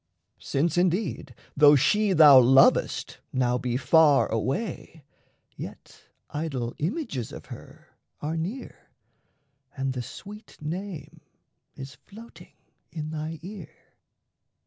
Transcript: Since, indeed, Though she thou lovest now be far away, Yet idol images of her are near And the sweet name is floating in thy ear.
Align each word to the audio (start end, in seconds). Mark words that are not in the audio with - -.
Since, 0.39 0.79
indeed, 0.79 1.35
Though 1.55 1.75
she 1.75 2.13
thou 2.13 2.39
lovest 2.39 3.19
now 3.31 3.59
be 3.59 3.77
far 3.77 4.25
away, 4.31 5.03
Yet 5.55 6.05
idol 6.31 6.73
images 6.79 7.31
of 7.31 7.45
her 7.45 7.89
are 8.19 8.35
near 8.35 8.89
And 9.77 9.93
the 9.93 10.01
sweet 10.01 10.57
name 10.59 11.21
is 11.75 11.93
floating 11.93 12.55
in 12.91 13.11
thy 13.11 13.37
ear. 13.43 13.75